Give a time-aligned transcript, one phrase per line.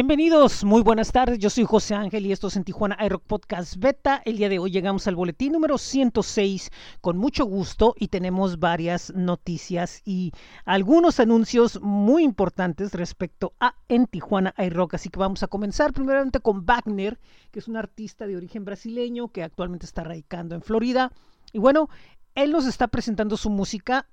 [0.00, 1.38] Bienvenidos, muy buenas tardes.
[1.40, 4.22] Yo soy José Ángel y esto es en Tijuana iRock Podcast Beta.
[4.24, 6.70] El día de hoy llegamos al boletín número 106
[7.02, 10.32] con mucho gusto y tenemos varias noticias y
[10.64, 14.94] algunos anuncios muy importantes respecto a en Tijuana iRock.
[14.94, 19.28] Así que vamos a comenzar primeramente con Wagner, que es un artista de origen brasileño
[19.28, 21.12] que actualmente está radicando en Florida.
[21.52, 21.90] Y bueno,
[22.34, 24.08] él nos está presentando su música,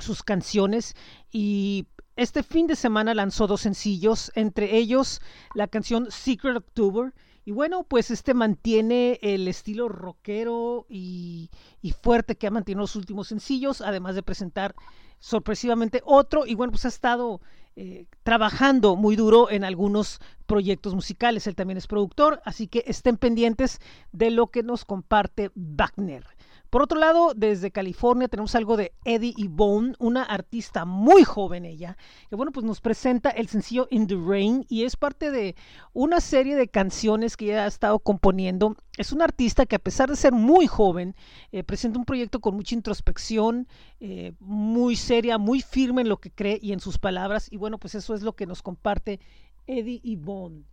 [0.00, 0.96] sus canciones
[1.30, 5.20] y este fin de semana lanzó dos sencillos, entre ellos
[5.54, 7.12] la canción Secret October.
[7.44, 11.50] Y bueno, pues este mantiene el estilo rockero y,
[12.02, 14.74] fuerte que ha mantenido los últimos sencillos, además de presentar
[15.20, 16.46] sorpresivamente otro.
[16.46, 17.40] Y bueno, pues ha estado
[17.76, 21.46] eh, trabajando muy duro en algunos proyectos musicales.
[21.46, 23.78] Él también es productor, así que estén pendientes
[24.10, 26.24] de lo que nos comparte Wagner.
[26.70, 31.96] Por otro lado, desde California tenemos algo de Eddie Bone, una artista muy joven ella,
[32.28, 35.54] que bueno, pues nos presenta el sencillo In the Rain y es parte de
[35.92, 38.76] una serie de canciones que ella ha estado componiendo.
[38.98, 41.14] Es una artista que a pesar de ser muy joven,
[41.52, 43.68] eh, presenta un proyecto con mucha introspección,
[44.00, 47.48] eh, muy seria, muy firme en lo que cree y en sus palabras.
[47.50, 49.20] Y bueno, pues eso es lo que nos comparte
[49.66, 50.64] Eddie Bone.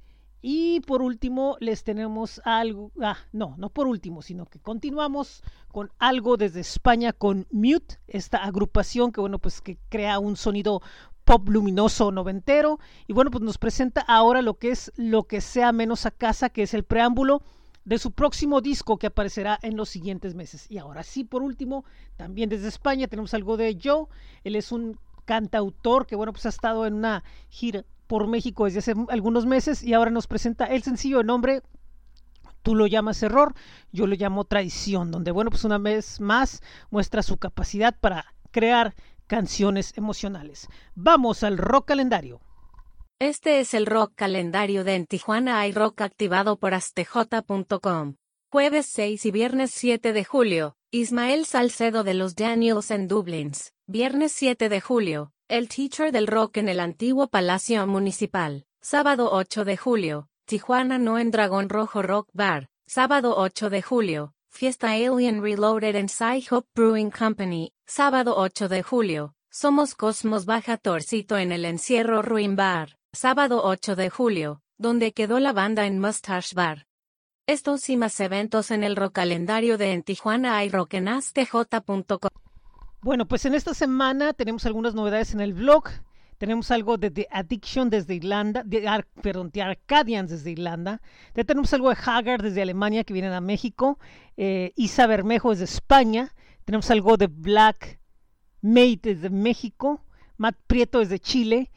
[0.46, 5.90] Y por último, les tenemos algo, ah, no, no por último, sino que continuamos con
[6.00, 10.82] algo desde España con Mute, esta agrupación que, bueno, pues que crea un sonido
[11.24, 12.78] pop luminoso noventero.
[13.08, 16.50] Y bueno, pues nos presenta ahora lo que es Lo que sea menos a casa,
[16.50, 17.42] que es el preámbulo
[17.86, 20.70] de su próximo disco que aparecerá en los siguientes meses.
[20.70, 21.86] Y ahora sí, por último,
[22.18, 24.08] también desde España tenemos algo de Joe.
[24.44, 28.78] Él es un cantautor que, bueno, pues ha estado en una gira por México desde
[28.78, 31.64] hace algunos meses y ahora nos presenta el sencillo de nombre
[32.62, 33.56] Tú lo llamas error,
[33.92, 36.62] yo lo llamo traición, donde bueno, pues una vez más
[36.92, 38.94] muestra su capacidad para crear
[39.26, 40.68] canciones emocionales.
[40.94, 42.40] Vamos al rock calendario.
[43.18, 48.18] Este es el rock calendario de En Tijuana hay rock activado por astj.com.
[48.52, 53.74] Jueves 6 y viernes 7 de julio, Ismael Salcedo de los Daniels en Dublins.
[53.88, 58.66] Viernes 7 de julio, el teacher del rock en el antiguo Palacio Municipal.
[58.82, 62.70] Sábado 8 de julio, Tijuana no en Dragón Rojo Rock Bar.
[62.88, 66.08] Sábado 8 de julio, Fiesta Alien Reloaded en
[66.50, 67.72] Hop Brewing Company.
[67.86, 72.98] Sábado 8 de julio, Somos Cosmos Baja Torcito en el Encierro Ruin Bar.
[73.12, 76.88] Sábado 8 de julio, donde quedó la banda en Mustache Bar.
[77.46, 82.53] Estos y más eventos en el rock calendario de en Tijuana hay rockenastj.com.
[83.04, 85.90] Bueno, pues en esta semana tenemos algunas novedades en el blog.
[86.38, 88.64] Tenemos algo de The Addiction desde Irlanda,
[89.22, 91.02] perdón, The Arcadians desde Irlanda.
[91.36, 94.00] Ya tenemos algo de Haggard desde Alemania que vienen a México.
[94.38, 96.34] Eh, Isa Bermejo desde España.
[96.64, 98.00] Tenemos algo de Black
[98.62, 100.02] Mate desde México.
[100.38, 101.72] Matt Prieto desde Chile.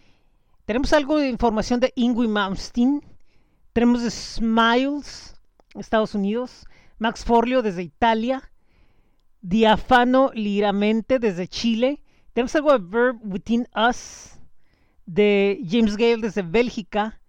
[0.64, 3.02] Tenemos algo de información de Ingui Malmsteen.
[3.72, 5.34] Tenemos de Smiles,
[5.74, 6.66] Estados Unidos.
[6.98, 8.48] Max Forlio desde Italia.
[9.48, 12.02] Diafano Liramente desde Chile.
[12.32, 14.40] Tenemos algo de Verb Within Us
[15.06, 17.20] de James Gale desde Bélgica.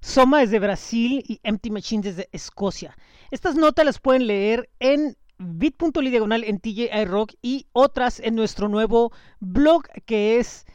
[0.00, 2.96] Soma desde Brasil y Empty Machine desde Escocia.
[3.32, 8.68] Estas notas las pueden leer en bit.ly diagonal en TJ Rock y otras en nuestro
[8.68, 9.10] nuevo
[9.40, 10.66] blog que es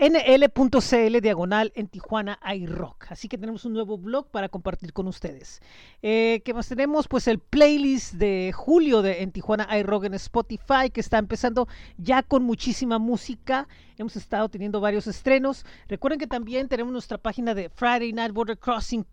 [0.00, 3.12] nl.cl diagonal en Tijuana iRock.
[3.12, 5.60] Así que tenemos un nuevo blog para compartir con ustedes.
[6.02, 7.06] Eh, ¿Qué más tenemos?
[7.06, 11.68] Pues el playlist de julio de en Tijuana iRock en Spotify que está empezando
[11.98, 13.68] ya con muchísima música.
[13.98, 15.66] Hemos estado teniendo varios estrenos.
[15.86, 19.04] Recuerden que también tenemos nuestra página de Friday Night Border Crossing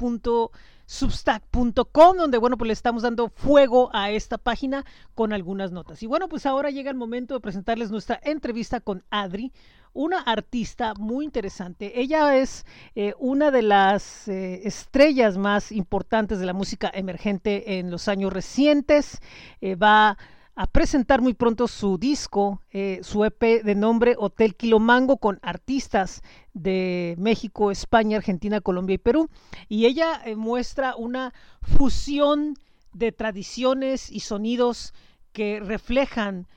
[0.88, 6.02] substack.com, donde bueno, pues le estamos dando fuego a esta página con algunas notas.
[6.02, 9.52] Y bueno, pues ahora llega el momento de presentarles nuestra entrevista con Adri,
[9.94, 12.00] una artista muy interesante.
[12.00, 12.66] Ella es
[12.96, 18.32] eh, una de las eh, estrellas más importantes de la música emergente en los años
[18.32, 19.20] recientes.
[19.60, 20.18] Eh, va
[20.60, 22.64] a presentar muy pronto su disco,
[23.02, 26.24] su EP de nombre Hotel Quilomango con artistas
[26.54, 29.30] de México, España, Argentina, Colombia y Perú.
[29.70, 31.32] Y ella muestra una
[31.62, 32.56] fusión
[32.92, 34.96] de tradiciones y sonidos
[35.32, 36.48] que reflejan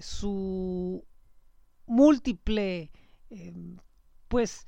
[0.00, 1.04] su
[1.86, 2.90] múltiple
[4.26, 4.66] pues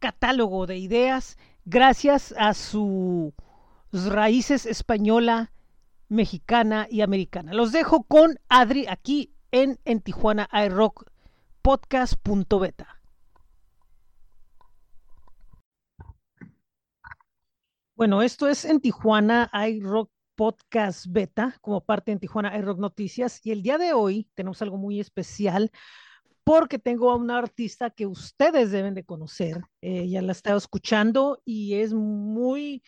[0.00, 3.32] catálogo de ideas gracias a sus
[3.92, 5.52] raíces española,
[6.08, 7.54] mexicana y americana.
[7.54, 11.10] Los dejo con Adri aquí en, en Tijuana iRock
[11.62, 13.00] podcast.beta.
[17.94, 23.50] Bueno, esto es en Tijuana iRock Podcast Beta como parte de Tijuana iRock Noticias y
[23.50, 25.72] el día de hoy tenemos algo muy especial
[26.44, 29.60] porque tengo a una artista que ustedes deben de conocer.
[29.82, 32.84] Eh, ya la he estado escuchando y es muy,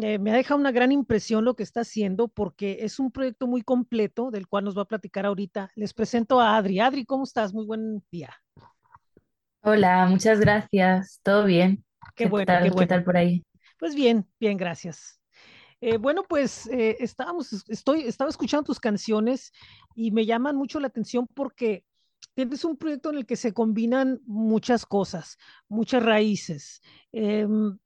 [0.00, 3.46] eh, me ha dejado una gran impresión lo que está haciendo porque es un proyecto
[3.46, 5.70] muy completo del cual nos va a platicar ahorita.
[5.74, 6.80] Les presento a Adri.
[6.80, 7.52] Adri, ¿cómo estás?
[7.54, 8.34] Muy buen día.
[9.62, 11.20] Hola, muchas gracias.
[11.22, 11.84] ¿Todo bien?
[12.14, 12.62] Qué ¿Qué bueno, qué tal?
[12.64, 12.88] ¿Qué bueno.
[12.88, 13.44] tal por ahí?
[13.78, 15.20] Pues bien, bien, gracias.
[15.80, 19.52] Eh, bueno, pues eh, estábamos, estoy, estaba escuchando tus canciones
[19.94, 21.84] y me llaman mucho la atención porque
[22.34, 25.36] tienes un proyecto en el que se combinan muchas cosas,
[25.68, 26.80] muchas raíces.
[27.12, 27.78] Em,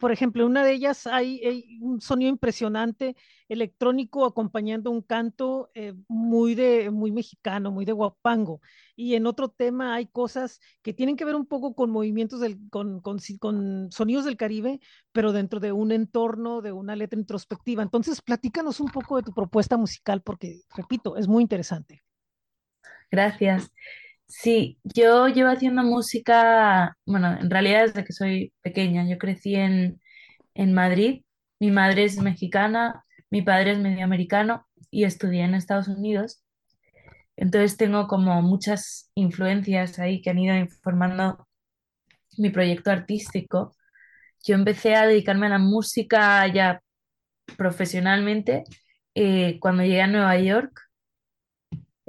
[0.00, 3.16] por ejemplo, una de ellas hay, un sonido impresionante
[3.48, 8.62] electrónico acompañando un canto eh, muy de muy mexicano, muy de guapango.
[8.96, 12.58] Y en otro tema hay cosas que tienen que ver un poco con movimientos del,
[12.70, 14.80] con, con, con sonidos del Caribe,
[15.12, 17.82] pero dentro de un entorno, de una letra introspectiva.
[17.82, 22.02] Entonces, platícanos un poco de tu propuesta musical, porque, repito, es muy interesante.
[23.10, 23.70] Gracias.
[24.30, 29.08] Sí, yo llevo haciendo música, bueno, en realidad desde que soy pequeña.
[29.08, 30.00] Yo crecí en,
[30.54, 31.24] en Madrid.
[31.60, 36.42] Mi madre es mexicana, mi padre es medio americano y estudié en Estados Unidos.
[37.36, 41.48] Entonces tengo como muchas influencias ahí que han ido informando
[42.38, 43.76] mi proyecto artístico.
[44.44, 46.82] Yo empecé a dedicarme a la música ya
[47.58, 48.64] profesionalmente
[49.14, 50.89] eh, cuando llegué a Nueva York.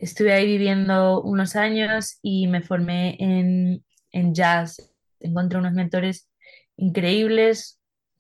[0.02, 4.92] Estuve ahí viviendo unos años y me formé en, en jazz.
[5.20, 6.28] Encontré unos mentores
[6.76, 7.80] increíbles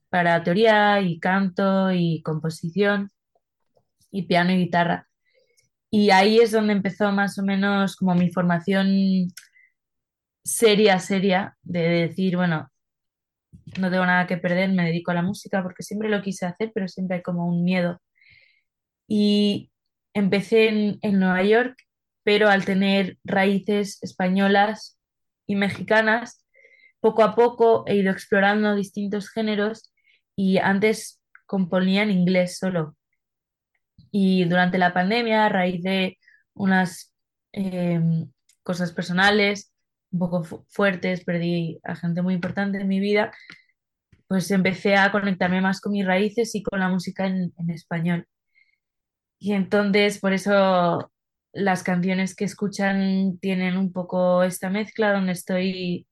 [0.10, 3.10] para teoría y canto y composición
[4.12, 5.10] y piano y guitarra.
[5.89, 9.30] Y ahí es donde empezó más o menos como mi formación
[10.44, 12.69] seria, seria, de decir, bueno,
[13.80, 16.72] no tengo nada que perder, me dedico a la música porque siempre lo quise hacer,
[16.75, 18.00] pero siempre hay como un miedo.
[19.07, 19.70] Y
[20.13, 20.69] empecé
[21.02, 21.78] en, Nueva York,
[22.24, 25.00] pero al tener raíces españolas
[25.48, 26.46] y mexicanas,
[27.00, 29.92] poco a poco he ido explorando distintos géneros
[30.36, 32.96] y antes componía en inglés solo.
[34.12, 36.18] Y durante la pandemia, a raíz de
[36.54, 37.13] unas
[37.54, 38.00] eh,
[38.63, 39.74] cosas personales
[40.12, 43.31] un poco fu- fuertes, perdí a gente muy importante en mi vida,
[44.28, 48.28] pues empecé a conectarme más con mis raíces y con la música en español.
[49.41, 51.11] Y entonces, por eso
[51.53, 56.07] las canciones que escuchan tienen un poco esta mezcla donde estoy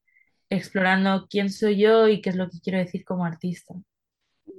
[0.50, 3.76] explorando quién soy yo y qué es lo que quiero decir como artista.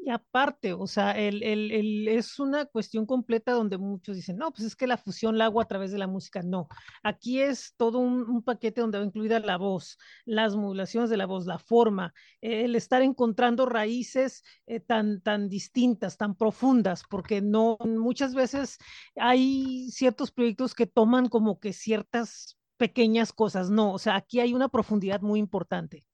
[0.02, 4.50] Y aparte, o sea, el, el, el- es una cuestión completa donde muchos dicen, no,
[4.50, 6.43] pues es que la fusión la hago a través de la música.
[6.43, 6.69] No,
[7.02, 11.44] aquí es todo un, paquete donde va incluida la voz, las modulaciones de la voz,
[11.47, 18.35] la forma, el estar encontrando raíces eh, tan, tan distintas, tan profundas, porque no, muchas
[18.35, 18.79] veces
[19.17, 23.70] hay ciertos proyectos que toman como que ciertas pequeñas cosas.
[23.70, 26.06] No, o sea, aquí hay una profundidad muy importante.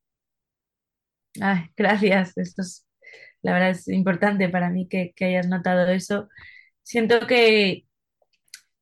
[1.76, 2.36] Gracias.
[2.36, 2.85] Esto es,
[3.46, 6.28] la verdad es importante para mí que, hayas notado eso.
[6.82, 7.86] Siento que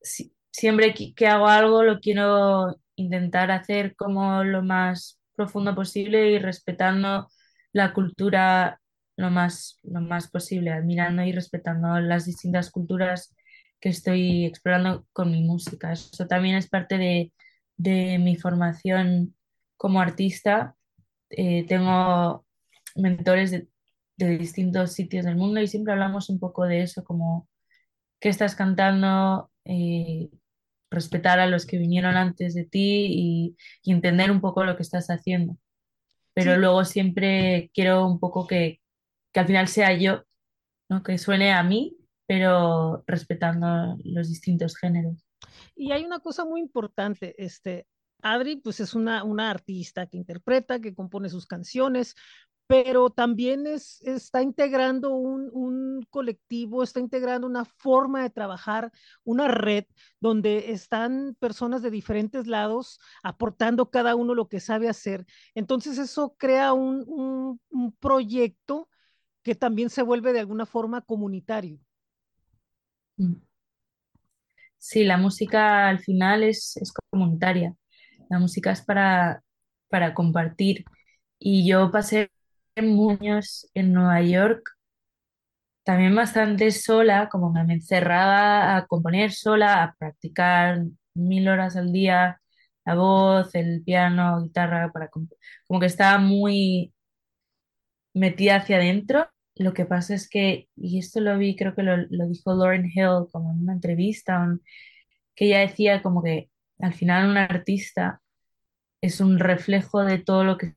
[0.03, 6.31] si- siempre que, que hago algo lo quiero intentar hacer como lo más profundo posible
[6.33, 7.29] y respetando
[7.73, 8.81] la cultura
[9.17, 13.35] lo más, lo más posible, admirando y respetando las distintas culturas
[13.81, 15.93] que estoy explorando con mi música.
[15.93, 17.33] Eso también es parte de,
[17.77, 19.37] de mi formación
[19.77, 20.77] como artista.
[21.31, 22.45] Eh, tengo
[22.97, 23.69] mentores de,
[24.17, 27.49] de distintos sitios del mundo y siempre hablamos un poco de eso, como
[28.21, 30.31] qué estás cantando, eh,
[30.91, 34.83] respetar a los que vinieron antes de ti y, y entender un poco lo que
[34.83, 35.59] estás haciendo.
[36.35, 38.81] Pero Sí, luego siempre quiero un poco que,
[39.33, 40.25] que al final sea yo,
[40.89, 41.03] ¿no?
[41.03, 45.25] Que suene a mí, pero respetando los distintos géneros.
[45.75, 47.87] Y hay una cosa muy importante, este,
[48.23, 52.15] Adri, pues es una, una artista que interpreta, que compone sus canciones,
[52.67, 58.91] pero también es, está integrando un, un colectivo, está integrando una forma de trabajar,
[59.23, 59.85] una red
[60.19, 65.27] donde están personas de diferentes lados aportando cada uno lo que sabe hacer.
[65.55, 68.89] Entonces eso crea un, un, proyecto
[69.43, 71.79] que también se vuelve de alguna forma comunitario.
[73.19, 73.35] Mm.
[74.79, 77.75] Sí, la música al final es, es comunitaria.
[78.29, 79.43] La música es para,
[79.89, 80.85] para compartir.
[81.39, 82.31] Y yo pasé
[82.83, 84.63] muchos años en Nueva York
[85.85, 90.83] también bastante sola, como me encerraba a componer sola, a practicar
[91.15, 92.41] mil horas al día
[92.87, 96.93] la voz, el piano, guitarra, para como que estaba muy
[98.15, 99.29] metida hacia adentro.
[99.57, 102.87] Lo que pasa es que, y esto lo vi, creo que lo, lo dijo Lauryn
[102.87, 104.47] Hill como en una entrevista,
[105.35, 106.51] que ella decía como que
[106.81, 108.21] al final un artista
[109.01, 110.75] es un reflejo de todo lo que,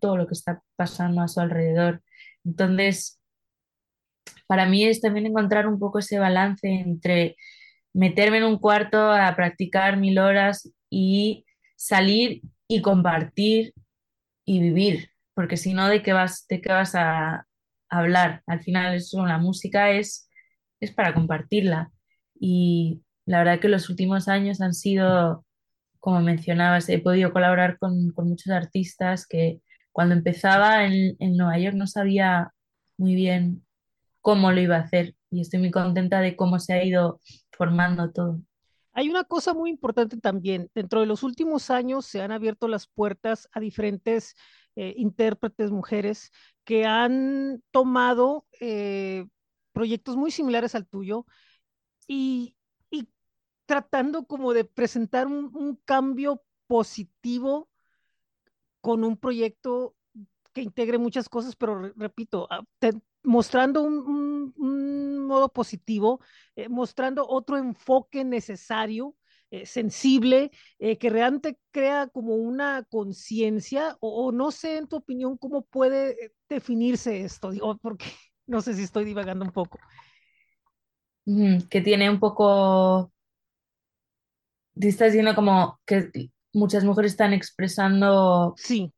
[0.00, 2.02] todo lo que está pasando a su alrededor.
[2.44, 3.20] Entonces,
[4.46, 7.36] para mí es también encontrar un poco ese balance entre
[7.92, 13.72] meterme en un cuarto a practicar mil horas y salir y compartir
[14.44, 17.46] y vivir, porque si no, ¿de qué vas, de qué vas a
[17.88, 18.42] hablar?
[18.46, 20.28] Al final eso, la música es,
[20.80, 21.90] es para compartirla.
[22.38, 25.44] Y la verdad que los últimos años han sido,
[26.00, 29.60] como mencionabas, he podido colaborar con, con muchos artistas que
[29.96, 32.52] cuando empezaba en, en Nueva York no sabía
[32.98, 33.64] muy bien
[34.20, 37.18] cómo lo iba a hacer y estoy muy contenta de cómo se ha ido
[37.50, 38.42] formando todo.
[38.92, 40.70] Hay una cosa muy importante también.
[40.74, 44.34] Dentro de los últimos años se han abierto las puertas a diferentes
[44.76, 46.30] eh, intérpretes mujeres
[46.64, 49.24] que han tomado eh,
[49.72, 51.24] proyectos muy similares al tuyo
[52.06, 52.54] y,
[52.90, 53.08] y
[53.64, 57.70] tratando como de presentar un, un cambio positivo
[58.86, 59.96] con un proyecto
[60.52, 62.62] que integre muchas cosas, pero re- repito, ah,
[63.24, 64.54] mostrando un,
[65.26, 66.20] modo positivo,
[66.54, 69.16] eh, mostrando otro enfoque necesario,
[69.50, 75.36] eh, sensible, eh, que realmente crea como una conciencia, o, no sé, en tu opinión,
[75.36, 78.06] cómo puede definirse esto, digo, porque
[78.46, 79.80] no sé si estoy divagando un poco.
[81.24, 83.10] Que tiene un poco,
[84.76, 88.92] estás diciendo como que muchas mujeres están expresando Sí,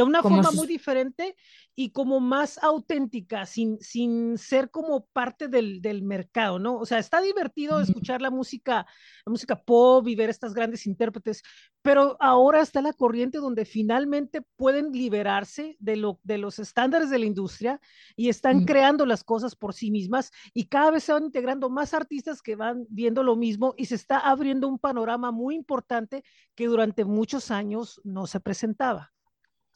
[0.00, 1.36] de una como forma muy diferente
[1.74, 6.76] y como más auténtica, sin, sin ser como parte del, del mercado, ¿no?
[6.76, 8.86] O sea, está divertido escuchar la música,
[9.24, 11.42] la música pop y ver estas grandes intérpretes,
[11.82, 17.18] pero ahora está la corriente donde finalmente pueden liberarse de, lo, de los estándares de
[17.18, 17.80] la industria
[18.16, 21.94] y están creando las cosas por sí mismas y cada vez se van integrando más
[21.94, 26.66] artistas que van viendo lo mismo y se está abriendo un panorama muy importante que
[26.66, 29.12] durante muchos años no se presentaba.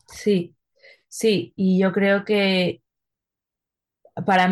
[0.08, 0.56] Sí,
[1.08, 2.82] sí, y yo creo que
[4.26, 4.49] para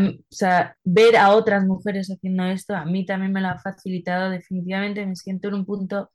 [0.85, 5.14] ver a otras mujeres haciendo esto, a mí también me lo ha facilitado definitivamente, me
[5.16, 6.11] siento en un punto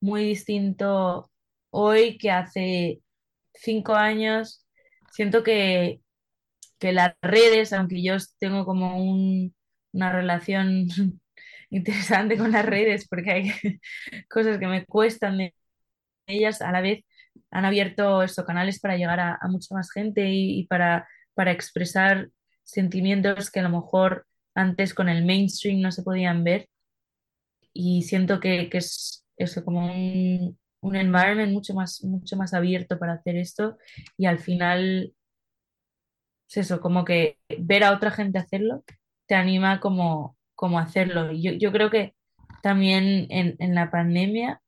[0.00, 1.30] muy distinto
[1.70, 3.00] hoy que hace
[3.54, 4.66] cinco años.
[5.12, 6.00] Siento que,
[6.80, 9.54] que las redes, aunque yo tengo como un-
[9.92, 10.88] una relación
[11.70, 13.52] interesante con las redes, porque hay
[14.30, 15.54] cosas que me cuestan de
[16.26, 17.04] ellas, a la vez
[17.50, 22.30] han abierto estos canales para llegar a, mucha más gente y, para, para expresar
[22.64, 26.68] sentimientos que a lo mejor antes con el mainstream no se podían ver
[27.72, 32.98] y siento que, que es eso como un, un environment mucho más, mucho más abierto
[32.98, 33.76] para hacer esto
[34.16, 35.14] y al final
[36.48, 38.84] es eso, como que ver a otra gente hacerlo
[39.26, 41.32] te anima como, como hacerlo.
[41.32, 42.14] Yo, yo creo que
[42.62, 44.60] también en, en la pandemia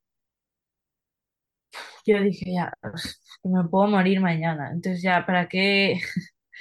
[2.08, 6.00] yo dije ya, pues, me puedo morir mañana, entonces ya, ¿para qué?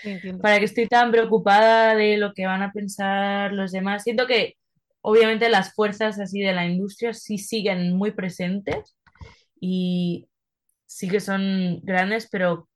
[0.04, 0.44] Entiendo.
[0.44, 4.04] ¿Para qué estoy tan preocupada de lo que van a pensar los demás?
[4.04, 4.56] Siento que
[5.01, 8.96] obviamente las fuerzas así de la industria sí siguen muy presentes
[9.60, 10.30] y
[10.88, 12.70] sí que son grandes, pero,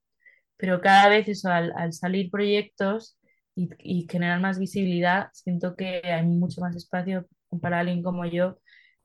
[0.58, 3.18] pero cada vez eso, al, al salir proyectos
[3.56, 7.28] y, y generar más visibilidad, siento que hay mucho más espacio
[7.62, 8.60] para alguien como yo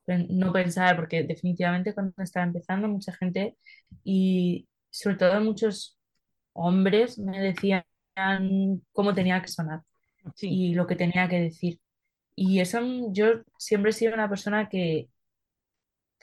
[0.06, 3.56] no pensar, porque definitivamente cuando estaba empezando mucha gente
[4.04, 5.98] y sobre todo muchos
[6.54, 7.84] hombres me decían
[8.92, 9.80] cómo tenía que sonar
[10.34, 10.48] Sí.
[10.50, 11.80] y lo que tenía que decir.
[12.36, 12.80] Y eso
[13.12, 15.08] yo siempre he sido una persona que,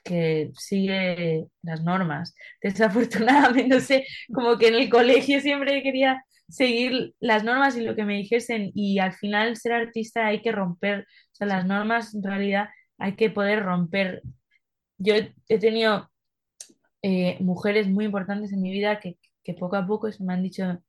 [0.04, 2.36] que sigue las normas.
[2.62, 7.96] Desafortunadamente, no sé, como que en el colegio siempre quería seguir las normas y lo
[7.96, 11.48] que me dijesen y al final ser artista hay que romper, o sea, Sí.
[11.48, 12.68] las normas en realidad
[13.04, 14.24] hay que poder romper.
[14.98, 15.16] Yo
[15.50, 16.10] he tenido
[17.02, 20.44] eh, mujeres muy importantes en mi vida que, que poco a poco se me han
[20.44, 20.82] dicho,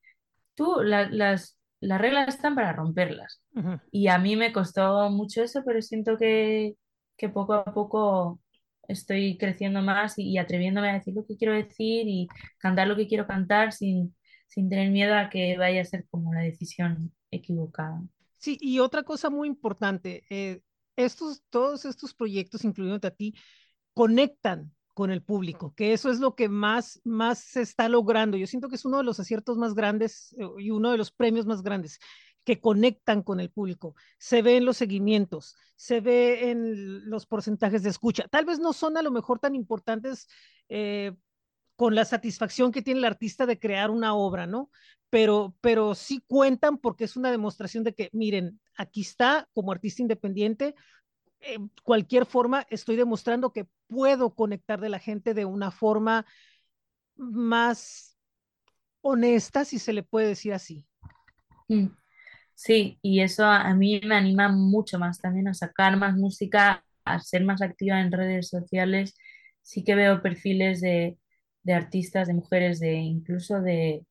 [0.55, 3.43] tú, la- las, las reglas están para romperlas.
[3.57, 3.81] Ujú.
[3.93, 6.77] Y a mí me costó mucho eso, pero siento que,
[7.17, 8.41] que poco a poco
[8.89, 12.29] estoy creciendo más y, y atreviéndome a decir lo que quiero decir y
[12.59, 14.17] cantar lo que quiero cantar sin,
[14.49, 18.03] sin tener miedo a que vaya a ser como la decisión equivocada.
[18.39, 20.61] Sí, y otra cosa muy importante, eh,
[20.97, 23.15] estos, todos estos proyectos, incluyéndote a
[23.95, 28.37] conectan con el público, que eso es lo que más, más se está logrando.
[28.37, 31.11] Yo siento que es uno de los aciertos más grandes eh, y uno de los
[31.11, 31.99] premios más grandes
[32.45, 33.95] que conectan con el público.
[34.19, 38.29] Se ve en los seguimientos, se ve en los porcentajes de escucha.
[38.29, 40.29] Tal vez no son a lo mejor tan importantes
[40.69, 41.13] eh,
[41.75, 44.71] con la satisfacción que tiene el artista de crear una obra, ¿no?
[45.11, 50.03] Pero, pero sí cuentan porque es una demostración de que, miren, aquí está como artista
[50.03, 50.75] independiente,
[51.41, 56.27] eh, cualquier forma estoy demostrando que puedo conectar de la gente de una forma
[57.17, 58.19] más
[59.03, 60.87] honesta, si se le puede decir así.
[61.69, 61.87] Mm.
[62.55, 66.85] Sí, y eso a, a mí me anima mucho más también a sacar más música,
[67.05, 69.15] a ser más activa en redes sociales.
[69.63, 71.19] Sí que veo perfiles de,
[71.63, 74.07] de artistas, de mujeres, de incluso de,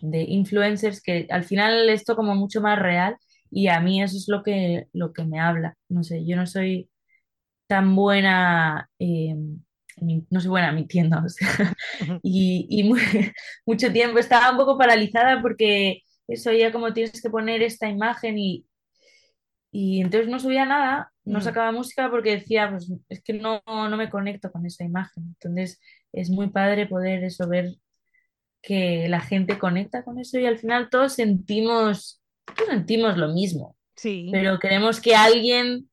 [0.00, 3.16] de influencers, que al final esto como mucho más real
[3.52, 5.76] y a mí eso es lo que, lo que me habla.
[5.90, 6.90] No sé, yo no soy
[7.68, 9.34] tan buena, eh,
[10.30, 11.74] no soy buena mintiendo, o sea,
[12.22, 12.96] y, y mu-
[13.66, 18.38] mucho tiempo estaba un poco paralizada porque eso ya como tienes que poner esta imagen
[18.38, 18.66] y,
[19.70, 21.40] y entonces no subía nada, no Ujú.
[21.40, 25.24] sacaba música porque decía, pues es que no, no me conecto con esa imagen.
[25.40, 25.80] Entonces
[26.12, 27.70] es muy padre poder eso, ver
[28.62, 33.76] que la gente conecta con eso y al final todos sentimos, todos sentimos lo mismo,
[33.96, 35.88] Sí, pero queremos que alguien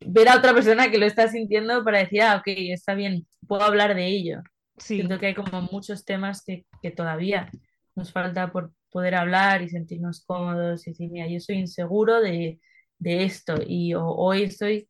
[0.00, 3.62] ver a otra persona que lo está sintiendo para decir, ah, ok, está bien, puedo
[3.62, 4.42] hablar de ello.
[4.78, 4.96] sí.
[4.96, 7.50] Siento que hay como muchos temas que, que todavía
[7.94, 12.60] nos falta por poder hablar y sentirnos cómodos y decir, mira, yo soy inseguro de,
[12.98, 14.88] de esto y o- hoy estoy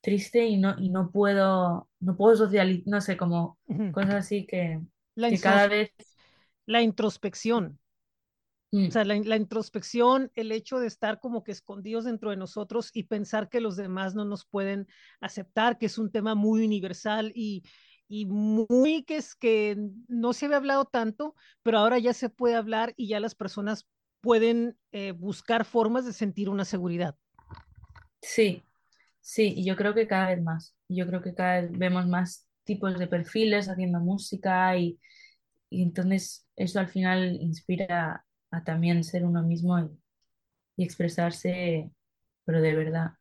[0.00, 3.58] triste y no, y no puedo, no puedo socializar, no sé, como
[3.92, 4.80] cosas así que,
[5.28, 5.90] que cada vez...
[6.66, 7.78] la introspección.
[8.88, 12.36] O mm, sea, la, la introspección, el hecho de estar como que escondidos dentro de
[12.36, 14.86] nosotros y pensar que los demás no nos pueden
[15.20, 17.62] aceptar, que es un tema muy universal y,
[18.08, 19.76] y muy que es que
[20.08, 23.86] no se había hablado tanto, pero ahora ya se puede hablar y ya las personas
[24.20, 27.16] pueden eh, buscar formas de sentir una seguridad.
[28.20, 28.66] sí,
[29.20, 30.76] sí, y yo creo que cada vez más.
[30.88, 35.00] Yo creo que cada vez vemos más tipos de perfiles haciendo música y,
[35.70, 39.90] y entonces eso al final inspira a también ser uno mismo y,
[40.76, 41.90] y expresarse,
[42.44, 43.12] pero de verdad.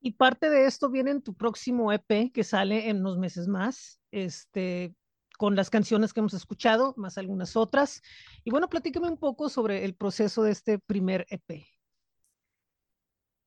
[0.00, 4.00] Y parte de esto viene en tu próximo EP que sale en unos meses más,
[4.10, 4.94] este,
[5.36, 8.02] con las canciones que hemos escuchado, más algunas otras.
[8.44, 11.64] Y bueno, platícame un poco sobre el proceso de este primer EP.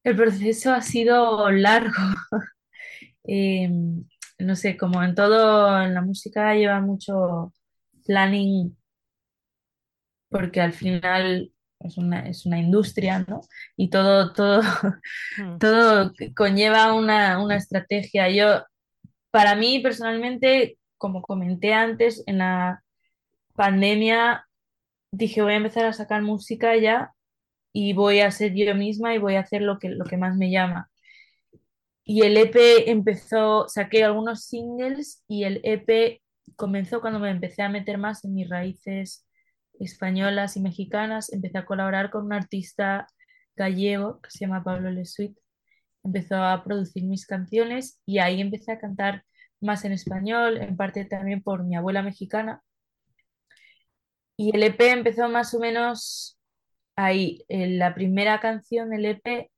[0.03, 1.93] El proceso ha sido largo.
[3.31, 3.69] Eh,
[4.39, 7.53] no sé, como en todo, en la música lleva mucho
[8.07, 8.75] planning
[10.29, 13.41] porque al final es una, es una industria, ¿no?
[13.77, 14.61] Y todo, todo,
[15.37, 18.29] Mm, todo conlleva una, una estrategia.
[18.29, 18.63] Yo,
[19.31, 22.83] para mí personalmente, como comenté antes, en la
[23.55, 24.45] pandemia
[25.11, 27.13] dije voy a empezar a sacar música ya
[27.73, 30.35] y voy a ser yo misma y voy a hacer lo que, lo que más
[30.35, 30.89] me llama.
[32.03, 36.21] Y el EP empezó, saqué algunos singles y el EP
[36.55, 39.25] comenzó cuando me empecé a meter más en mis raíces
[39.79, 41.31] españolas y mexicanas.
[41.31, 43.07] Empecé a colaborar con un artista
[43.55, 45.37] gallego que se llama Pablo Lesuit.
[46.03, 49.23] Empezó a producir mis canciones y ahí empecé a cantar
[49.61, 52.61] más en español, en parte también por mi abuela mexicana.
[54.37, 56.39] Y el EP empezó más o menos
[56.95, 57.43] ahí.
[57.49, 59.51] La primera canción del EP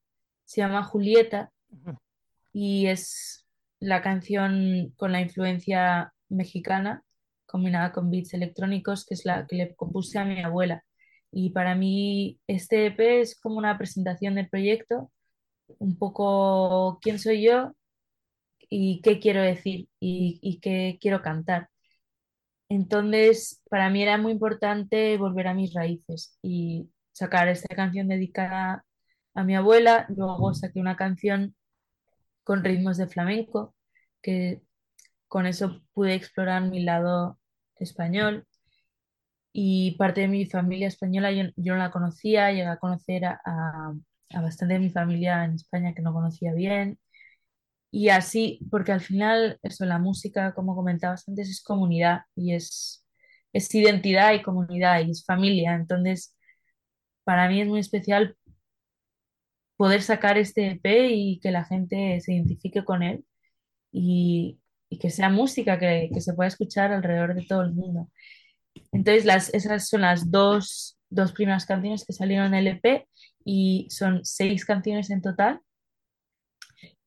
[0.45, 1.51] se llama Julieta
[2.51, 3.45] y es
[3.79, 7.03] la canción con la influencia mexicana
[7.51, 10.83] combinada con beats electrónicos, que es la que le compuse a mi abuela.
[11.31, 15.11] Y para mí este EP es como una presentación del proyecto,
[15.79, 17.73] un poco quién soy yo
[18.69, 21.69] y qué quiero decir y, y qué quiero cantar.
[22.69, 28.85] Entonces, para mí era muy importante volver a mis raíces y sacar esta canción dedicada
[29.33, 30.05] a mi abuela.
[30.09, 31.55] Luego saqué una canción
[32.43, 33.75] con ritmos de flamenco,
[34.21, 34.61] que
[35.27, 37.39] con eso pude explorar mi lado
[37.81, 38.45] español.
[39.53, 43.41] Y parte de mi familia española yo, yo no la conocía, llegué a conocer a,
[43.45, 43.93] a,
[44.33, 46.99] a bastante de mi familia en España que no conocía bien.
[47.91, 53.05] Y así, porque al final eso, la música, como comentabas antes, es comunidad y es,
[53.53, 56.35] es identidad y comunidad y es familia, entonces
[57.23, 58.37] para mí es muy especial
[59.77, 63.25] poder sacar este EP y que la gente se identifique con él.
[63.91, 64.60] Y,
[64.91, 68.09] y que sea música que, que se pueda escuchar alrededor de todo el mundo.
[68.91, 73.07] Entonces, las, esas son las dos, dos primeras canciones que salieron en el EP
[73.45, 75.61] y son seis canciones en total,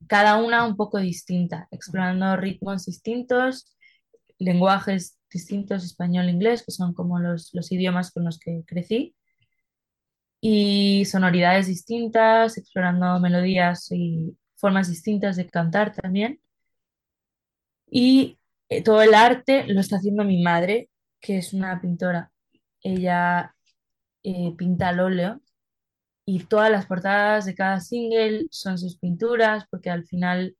[0.06, 3.76] cada una un poco distinta, explorando ritmos distintos,
[4.38, 9.14] lenguajes distintos, español inglés, que son como los, los idiomas con los que crecí,
[10.40, 16.40] y sonoridades distintas, explorando melodías y formas distintas de cantar también.
[17.94, 22.32] Y eh, todo el arte lo está haciendo mi madre, que es una pintora.
[22.82, 23.54] Ella
[24.24, 25.42] eh, pinta al óleo
[26.26, 30.56] y todas las portadas de cada single son sus pinturas, porque al final,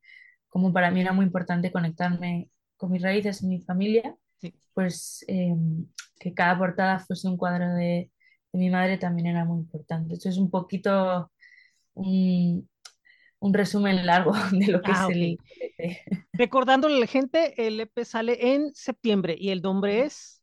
[0.49, 4.53] como para mí era muy importante conectarme con mis raíces y mi familia, Sí.
[4.75, 5.55] pues eh,
[6.21, 8.11] que cada portada fuese un cuadro de,
[8.53, 10.15] de mi madre también era muy importante.
[10.15, 11.31] Esto es un poquito
[11.95, 12.69] un,
[13.45, 15.99] un resumen largo de lo que Ah, es el EP.
[16.33, 20.43] Recordándole a la gente, el EP sale en septiembre y el nombre es...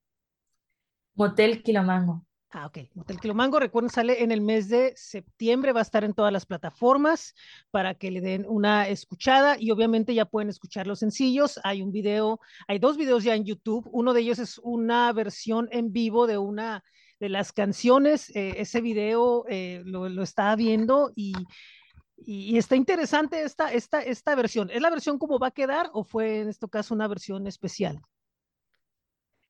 [1.16, 2.24] Motel Kilomango.
[2.52, 2.78] Ah, ok.
[2.94, 6.46] Motel Quilomango, recuerden, sale en el mes de septiembre, va a estar en todas las
[6.46, 7.34] plataformas
[7.72, 11.60] para que le den una escuchada y obviamente ya pueden escuchar los sencillos.
[11.64, 13.90] Hay un video, hay dos videos ya en YouTube.
[13.92, 16.84] Uno de ellos es una versión en vivo de una
[17.20, 18.30] de las canciones.
[18.36, 21.34] Eh, ese video eh, lo, lo estaba viendo y,
[22.26, 24.70] y, y está interesante esta, esta, esta versión.
[24.70, 28.00] ¿Es la versión como va a quedar o fue en este caso una versión especial?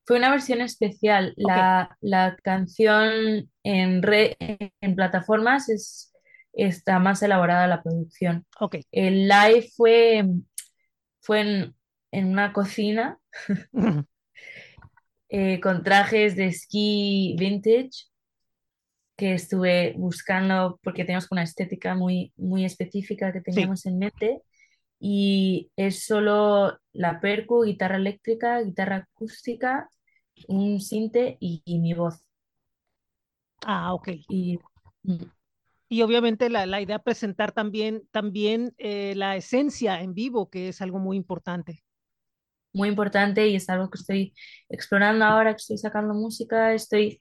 [0.06, 1.34] Fue una versión especial.
[1.38, 6.14] La, la canción en, re- en plataformas es,
[6.54, 8.46] está más elaborada la producción.
[8.60, 8.78] Ok.
[8.92, 10.26] El live fue,
[11.22, 11.76] fue en,
[12.12, 13.20] en una cocina
[15.30, 18.11] eh, con trajes de esquí vintage
[19.22, 24.42] que estuve buscando porque tenemos una estética muy, muy específica que teníamos en mente
[25.00, 29.90] y es solo la percu, guitarra eléctrica, guitarra acústica,
[30.48, 32.24] un sinte y, y mi voz.
[33.66, 34.10] Ah, ok.
[34.30, 34.60] Y
[35.04, 35.26] mm,
[35.90, 40.82] Y obviamente la, la idea presentar también, también eh, la esencia en vivo, que es
[40.82, 41.84] algo muy importante.
[42.74, 44.34] muy importante y es algo que estoy
[44.70, 46.74] explorando ahora que estoy sacando música.
[46.74, 47.20] Estoy,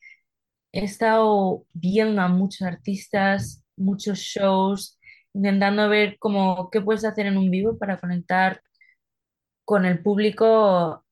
[0.72, 4.98] he estado viendo a muchos artistas, muchos shows,
[5.32, 8.62] intentando ver cómo, qué puedes hacer en un vivo para conectar
[9.64, 11.04] con el público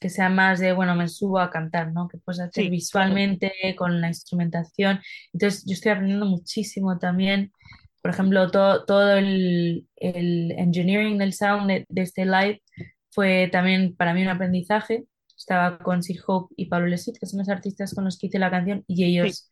[0.00, 2.08] que sea más de, bueno, me subo a cantar, ¿no?
[2.08, 5.00] Que puedes hacer Sí, visualmente con la instrumentación.
[5.32, 7.50] Entonces, yo estoy aprendiendo muchísimo también.
[8.02, 12.62] Por ejemplo, todo, todo el, el engineering del sound de, de este live
[13.10, 15.04] fue también para mí un aprendizaje.
[15.36, 18.38] Estaba con Sir Hope y Pablo Lesit, que son los artistas con los que hice
[18.38, 19.50] la canción, y ellos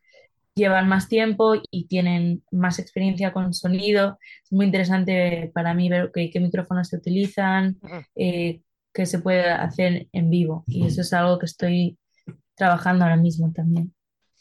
[0.55, 4.19] llevan más tiempo y tienen más experiencia con sonido.
[4.45, 7.79] Es muy interesante para mí ver qué, qué micrófonos se utilizan,
[8.15, 10.65] eh, qué se puede hacer en vivo.
[10.67, 11.99] Y eso es algo que estoy
[12.55, 13.93] trabajando ahora mismo también.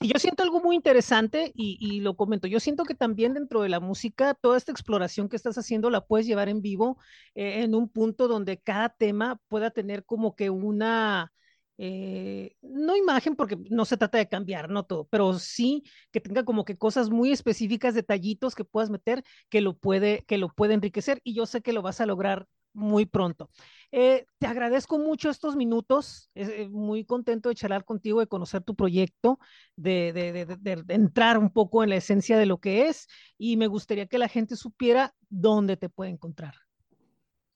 [0.03, 2.45] Y yo siento algo muy interesante y, lo comento.
[2.45, 6.05] Yo siento que también dentro de la música, toda esta exploración que estás haciendo la
[6.05, 6.97] puedes llevar en vivo
[7.35, 11.31] eh, en un punto donde cada tema pueda tener como que una,
[11.77, 16.43] eh, no imagen, porque no se trata de cambiar, no todo, pero sí que tenga
[16.43, 20.73] como que cosas muy específicas, detallitos que puedas meter que lo puede, que lo puede
[20.73, 23.49] enriquecer y yo sé que lo vas a lograr muy pronto.
[23.95, 28.73] Eh, te agradezco mucho estos minutos, eh, muy contento de charlar contigo, de conocer tu
[28.75, 29.37] proyecto,
[29.75, 33.07] de, de, de, de, de entrar un poco en la esencia de lo que es
[33.37, 36.55] y me gustaría que la gente supiera dónde te puede encontrar.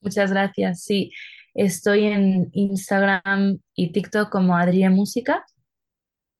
[0.00, 0.84] Muchas gracias.
[0.84, 1.10] Sí,
[1.54, 5.44] estoy en Instagram y TikTok como Adrie Música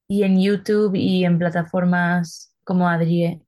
[0.07, 3.41] y en YouTube y en plataformas como Adrie.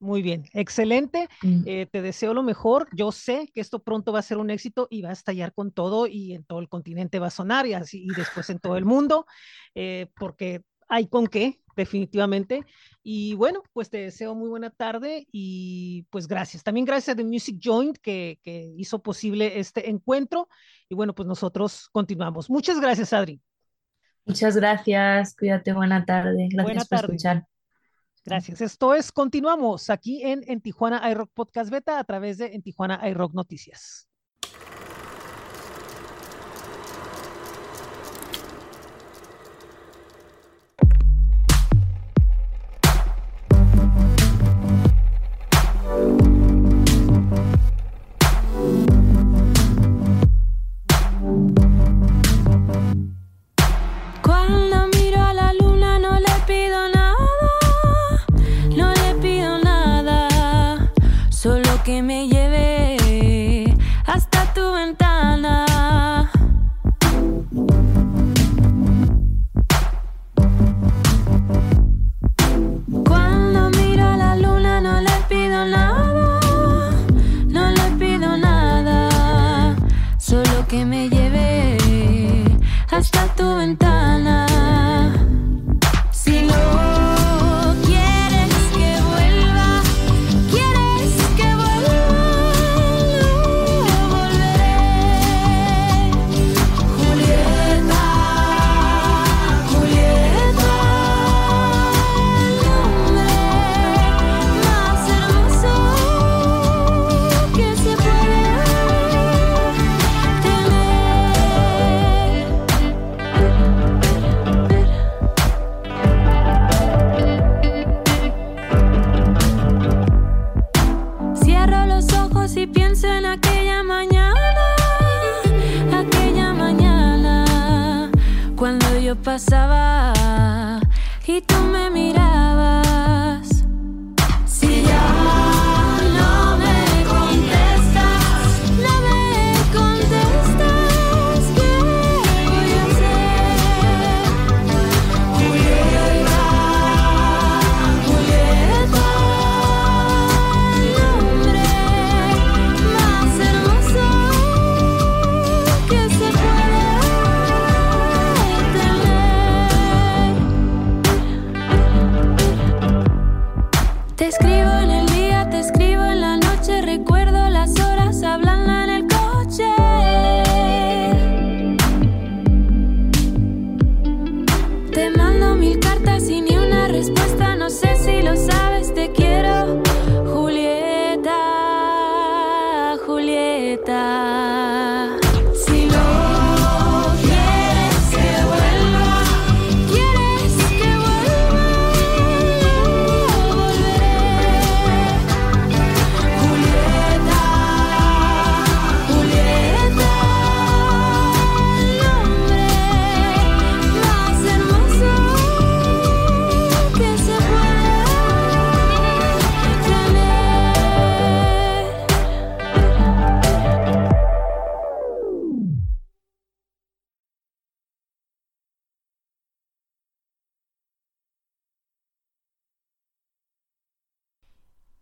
[0.00, 1.28] Muy bien, excelente.
[1.42, 1.62] Mm.
[1.66, 2.88] Eh, te deseo lo mejor.
[2.96, 5.72] Yo sé que esto pronto va a ser un éxito y va a estallar con
[5.72, 8.78] todo y en todo el continente va a sonar y así y después en todo
[8.78, 9.26] el mundo,
[9.74, 12.64] eh, porque hay con qué, definitivamente.
[13.02, 16.62] Y bueno, pues te deseo muy buena tarde y pues gracias.
[16.62, 20.48] También gracias a The Music Joint que, que hizo posible este encuentro.
[20.88, 22.48] Y bueno, pues nosotros continuamos.
[22.48, 23.38] Muchas gracias, Adri.
[24.24, 25.36] Muchas gracias.
[25.36, 25.74] Cuídate.
[25.74, 26.48] Buena tarde.
[26.50, 27.06] Gracias Buena por tarde.
[27.16, 27.46] escuchar.
[28.30, 28.60] Gracias.
[28.60, 33.00] Esto es Continuamos aquí en, en Tijuana iRock Podcast Beta a través de En Tijuana
[33.08, 34.09] iRock Noticias.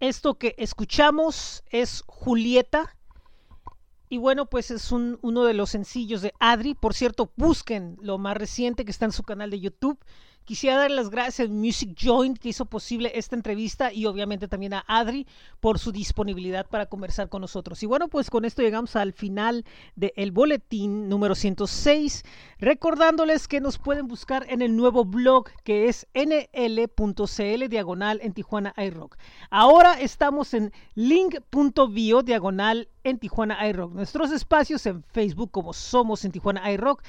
[0.00, 2.96] Esto que escuchamos es Julieta.
[4.08, 6.74] Y bueno, pues es un- uno de los sencillos de Adri.
[6.74, 9.98] Por cierto, busquen lo más reciente que está en su canal de YouTube.
[10.48, 14.72] Quisiera dar las gracias a Music Joint que hizo posible esta entrevista y obviamente también
[14.72, 15.26] a Adri
[15.60, 17.82] por su disponibilidad para conversar con nosotros.
[17.82, 22.24] Y bueno, pues con esto llegamos al final del boletín número 106.
[22.60, 28.72] Recordándoles que nos pueden buscar en el nuevo blog que es nl.cl diagonal en Tijuana
[28.78, 29.18] iRock.
[29.50, 33.92] Ahora estamos en link.bio diagonal en Tijuana iRock.
[33.92, 37.02] Nuestros espacios en Facebook como Somos en Tijuana iRock,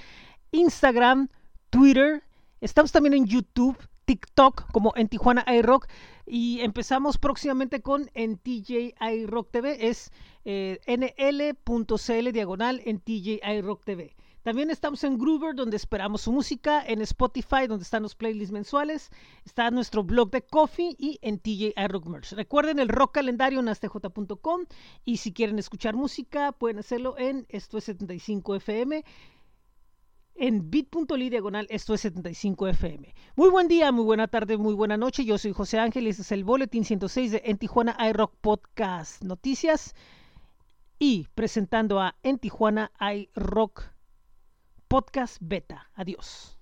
[0.51, 1.29] Instagram,
[1.69, 2.21] Twitter.
[2.61, 5.87] Estamos también en YouTube, TikTok como en Tijuana iRock
[6.25, 9.87] y empezamos próximamente con en TJ iRock TV.
[9.87, 10.11] Es
[10.43, 14.15] eh, nl.cl diagonal en TJ iRock TV.
[14.43, 19.09] También estamos en Groover, donde esperamos su música, en Spotify, donde están los playlists mensuales,
[19.45, 22.31] está nuestro blog de Coffee y en TJ iRock Merch.
[22.31, 24.65] Recuerden el rock calendario en astj.com
[25.05, 29.03] y si quieren escuchar música, pueden hacerlo en esto es 75 FM
[30.39, 33.13] en bit.ly diagonal esto es 75 FM.
[33.35, 35.25] Muy buen día, muy buena tarde, muy buena noche.
[35.25, 39.21] Yo soy José Ángel y este es el Boletín 106 de En Tijuana iRock Podcast
[39.23, 39.93] Noticias
[40.97, 43.83] y presentando a En Tijuana iRock
[44.87, 45.89] Podcast Beta.
[45.93, 46.57] Adiós.